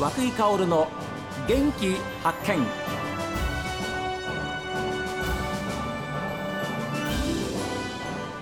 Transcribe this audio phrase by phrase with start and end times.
[0.00, 0.88] 和井香の
[1.46, 2.66] 元気発見。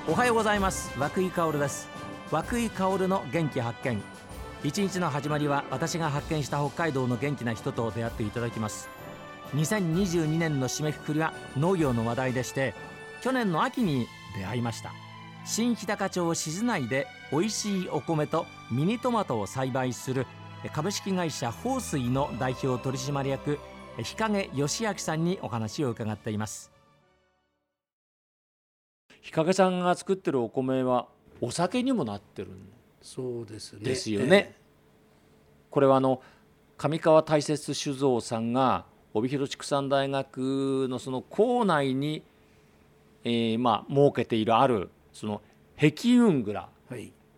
[0.07, 0.97] おはようございます。
[0.97, 1.89] 和井香です。
[2.31, 4.01] 和井香の元気発見。
[4.63, 8.89] 一日の始まりは私が発見した北海道の元気な人と出会っていただきます。
[9.57, 12.73] 2022年の締めくくりは農業の話題でして
[13.21, 14.07] 去年の秋に
[14.37, 14.93] 出会いました。
[15.45, 20.25] 新日高町静内で美味しいお米とミニトマトを栽培する
[20.67, 23.61] 株式会社豊水の代表取締役
[24.03, 26.73] 日陰義明さんにお話を伺っています。
[29.21, 31.07] 日陰さんが作ってるお米は
[31.41, 32.49] お酒にもなってる
[33.01, 33.81] そうですね。
[33.81, 34.55] ですよね、ええ、
[35.71, 36.23] これはあの
[36.77, 42.23] 上川大雪酒造さんが帯広畜産大学のその校内に、
[43.23, 45.41] えー、まあ設けているあるその
[45.77, 46.69] 壁運蔵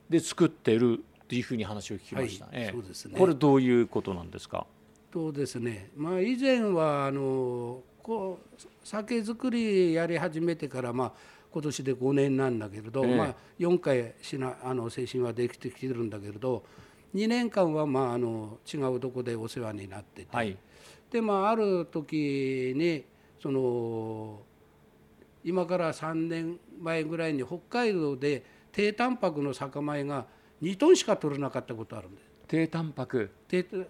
[0.09, 4.67] で作ってるっていうふうに話を聞きました、はいそうですね、これどういうことなんですか？
[5.12, 11.12] とですね、まあ、以前はあのこう酒造りやり始めてからまあ
[11.53, 16.64] 今年で5年なんだけれど、えー、まあ、4回しなあの精神はできてきてるんだけれど
[17.14, 20.56] 2年間はまああの違うとこでお世話になってて、はい、
[21.12, 23.05] でまあある時に
[23.41, 24.41] その
[25.44, 30.27] 今から3年前ぐらいに北海道で低タンパクの酒米が
[30.62, 32.30] 2トンしか取れなかったことあるんです。
[32.48, 33.30] 低タンパク。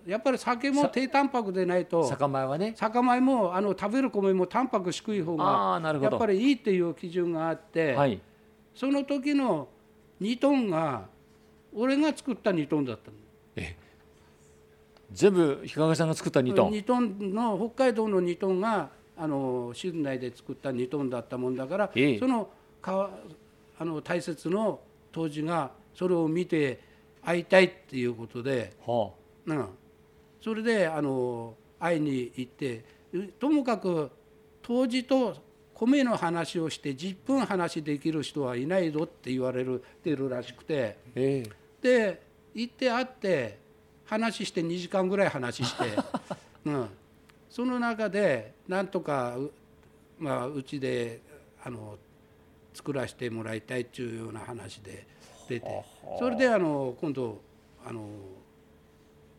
[0.07, 2.75] やっぱり酒も低タンパクでないと酒米はね。
[2.77, 8.21] 酒米もあの食べる米もタンパク低い方がやっぱりいいっていう基準があって、はい、
[8.75, 9.69] その時の
[10.21, 11.07] 2トンが
[11.75, 13.11] 俺が作った2トンだった
[13.57, 13.77] え
[15.13, 22.49] 全部日陰さんが作った2トン？2トンの北海道の2トンがあの市内で作った2トンだったもんだから、えその
[22.81, 23.11] か
[23.79, 24.81] あの大切の
[25.13, 26.81] 当時がそれを見て
[27.23, 29.13] 会いたいっていうことで、は
[29.49, 29.69] あ、うん、
[30.43, 32.85] それであの会いに行って
[33.39, 34.11] ともかく
[34.63, 35.37] 当時と
[35.75, 41.43] 米の話をして10分話できる人はいないぞって言われるてるらしくて、え
[41.81, 42.21] で
[42.55, 43.59] 行って会って
[44.05, 45.85] 話して2時間ぐらい話して、
[46.67, 46.89] うん、
[47.49, 49.39] その中でなんとか
[50.19, 51.21] まあうちで
[51.65, 51.97] あの
[52.75, 55.07] 作らせてもらいたいっていうような話で
[55.51, 55.85] 出て
[56.19, 57.41] それであの今度
[57.85, 58.09] あの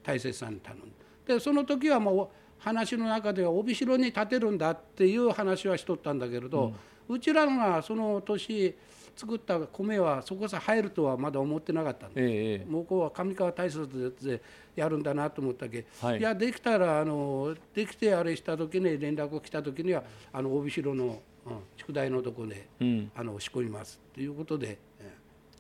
[0.03, 0.85] 大切さんに頼んで。
[1.25, 2.27] でその時はもう
[2.57, 6.73] 話の中では帯広に建てるんだっていう話はしとったんだけれど、
[7.07, 8.75] うん、うちらがその年
[9.15, 14.41] 作った米はそこさ入るとはまだ思ってなかったんで、ええ、もうこうは上川大切で
[14.75, 24.77] やるんだなと思ったけ、はい、いやできたらあのできてあれした時に連絡が来た時にはあの帯広の、うん、宿題のとこで、うん、あの仕込みますということで。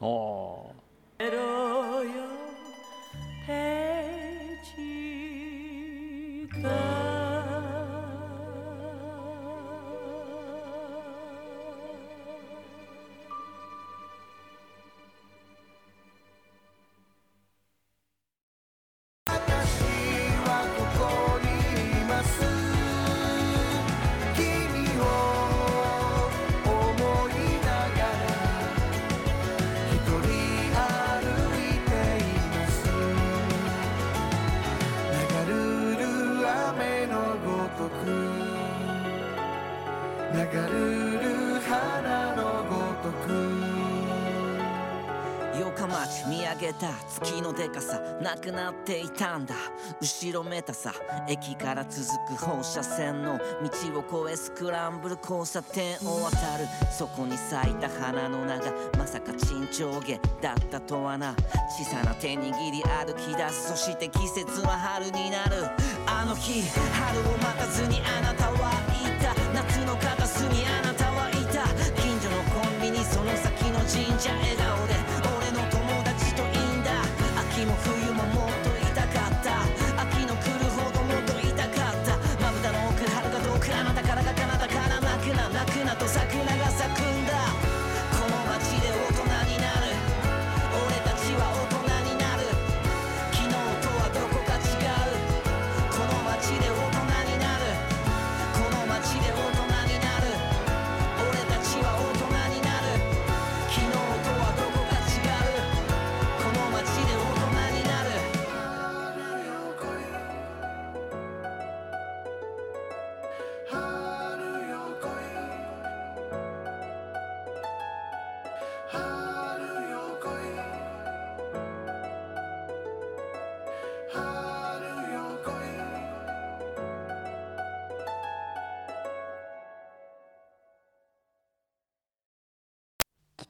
[0.01, 0.81] ああ。
[40.43, 43.71] る花のごとく
[45.59, 49.53] 夜か町見上げた月のでかさなくなっていたんだ。
[50.01, 50.93] 後ろめたさ
[51.27, 56.65] 駅から続く放射線の道を越えスクランブル交差点を渡る。
[56.91, 61.35] そこに咲いた花の名がまさか珍重毛だったとはな。
[61.77, 65.69] 小さな手握り歩き出すそして季節は春になる。
[66.07, 68.90] あの日春を待たずにあなたは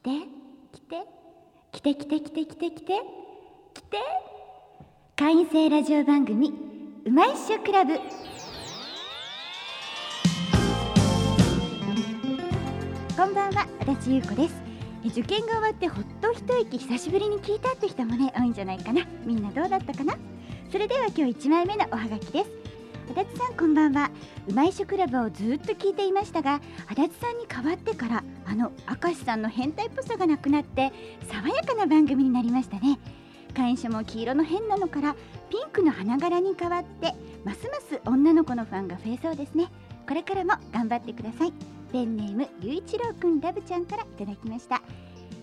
[0.02, 0.10] て
[0.72, 0.96] 来て
[1.70, 2.92] 来て来て来て来て来て
[3.72, 3.98] 来て。
[5.14, 6.52] 会員制ラジオ番組
[7.04, 7.94] うまいっしょクラブ。
[13.16, 14.54] こんばんは足立優子です。
[15.04, 19.06] 受験が終わってほっと一息久しぶりに聞いたって人もね多いんじゃないかな。
[19.24, 20.16] みんなどうだったかな？
[20.72, 22.61] それでは今日1枚目のおはがきです。
[23.14, 24.10] 足立さんこんばんは。
[24.48, 28.72] うまいしょクラブをずっと聞いていましたが足立さんに代わってからあの
[29.04, 30.90] 明石さんの変態っぽさがなくなって
[31.30, 32.98] 爽やかな番組になりましたね。
[33.54, 35.14] 会員証も黄色の変なのから
[35.50, 37.14] ピンクの花柄に変わって
[37.44, 39.70] ますます女の子のファンが増えそうですね。
[40.08, 41.52] これからも頑張ってください。
[41.92, 44.80] ペンネームゆういちろうくんラブちゃんからいただきました。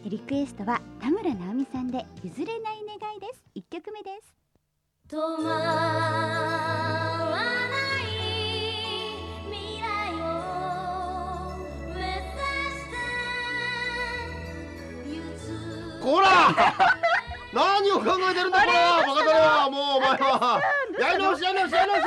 [0.05, 3.43] リクエストは田村直美さんで譲れない願いです。
[3.55, 4.33] 1曲目です。
[17.53, 18.71] 何を考えてるんだこら
[19.07, 19.31] バカだ
[19.63, 20.61] はもうお前は。
[20.99, 22.03] やり直しやり直しやり直し！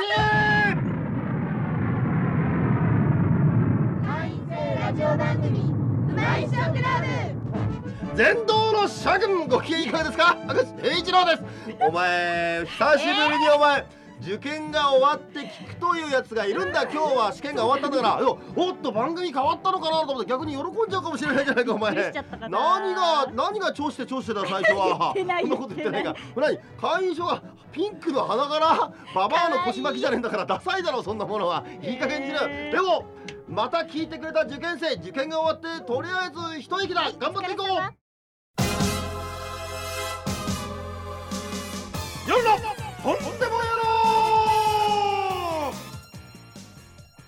[4.79, 6.75] ラジオ番組うまいクラブ。
[8.15, 10.37] 全道の諸君ご機嫌いかがですか？
[10.47, 11.43] 明石平一郎です。
[11.79, 13.85] お前久しぶりにお前、
[14.21, 16.83] 受験が終わって聞くというやつがいるんだ。
[16.83, 22.13] 今日は試験が終わったんだからおっと番組変わったのかなと思って逆に喜んじゃうかもしれないじゃないかお前
[22.49, 25.13] 何が何が調子で調子でだ最初は。
[25.15, 26.15] そんなこと言ってないか。
[26.35, 31.63] 何会員証がピンクの花柄ババアの腰巻きじゃねえんだからダサいだろそんなものは。
[31.81, 32.47] いい加減にしろ。
[32.47, 33.05] でも
[33.49, 37.11] また聞いてくれた受験生受験が終わってとりあえず一息だ。
[37.19, 38.02] 頑張っていこう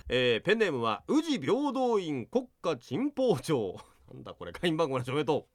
[0.08, 3.76] えー、ペンネームは宇治平等院国家珍宝帳。
[4.12, 5.48] なんだこれ会員番号の署名と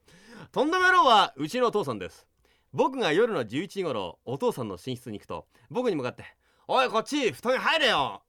[0.52, 2.28] とんでもやろうはうちのお父さんです。
[2.74, 6.24] 僕が夜の11時頃お父さんの寝室に行くと僕に向かって
[6.68, 8.22] 「おいこっち布団に入れよ!」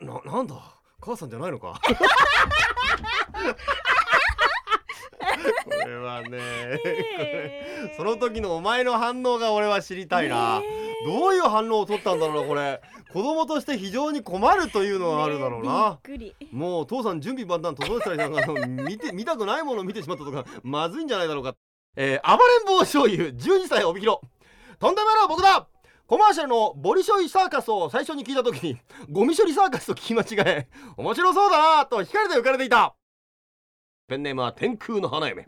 [0.00, 0.80] ななんだ？
[1.00, 1.80] 母さんじゃないのか？
[5.64, 6.38] これはね、
[6.86, 10.66] えー、その時のお前の反応が俺は知りたいな、え。
[10.66, 12.80] ー、どういう反応を取ったんだろうなこれ。
[13.12, 21.54] 子供として非常に困るというのがあるだろうな、ね、もう父さん準備万端整えたりなんか見て見たくないものを見てしまったとかまずいんじゃないだろうか。
[21.96, 24.20] えー、暴れん坊醤油12歳帯広。
[24.78, 25.68] とんでもない僕だ。
[26.06, 30.68] コマーシャルのボリショイサーカスを最初に聞いた時にゴミ処理サーカスと聞き間違え
[30.98, 32.94] 面白そうだなと光で浮かれていた。
[34.06, 35.46] ペンネームは天空の花嫁。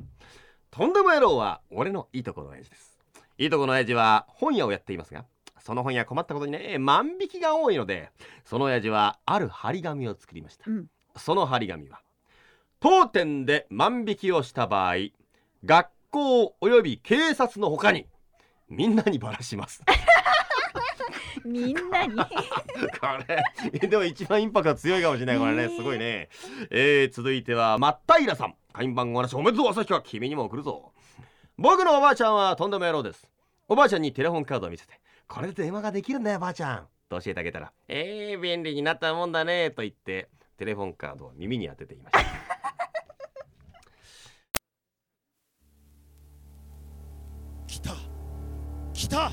[0.70, 2.99] とんでも野郎は俺のいとこの親父です。
[3.38, 5.26] いとこの親父は本屋をやっていますが
[5.66, 8.12] その本屋困ったことにね万引きが多いので
[8.44, 10.86] その親父はある張り紙を作りました、うん、
[11.16, 12.00] その張り紙は
[12.78, 14.94] 当店で万引きをした場合
[15.64, 18.06] 学校及び警察のほかに
[18.68, 19.82] みんなにばらします。
[21.44, 22.16] みんなに？
[22.16, 22.26] こ
[23.72, 26.28] れでも一番インパクト強いかもしれないこれねすごいね。
[26.70, 28.54] えー、続いては真っ平さん。
[28.72, 30.92] 会員番号なしおめでとう朝日は君にも送るぞ。
[31.56, 33.28] 僕のおばあちゃんはとんでも野郎です。
[33.68, 36.88] おばあちゃんにテレホンカードを見せてこれで電話ができるんだよばあちゃん。
[37.09, 42.21] と教えてあげたらえー、便利になったもんだねと言ってテレフォンカードを耳に当てていまし た。
[47.68, 47.95] 来た。
[48.92, 49.30] 来た。